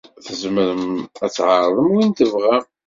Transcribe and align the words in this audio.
Tzemrem 0.25 0.85
ad 1.25 1.29
d-tɛerḍem 1.31 1.89
win 1.93 2.09
tebɣam. 2.17 2.63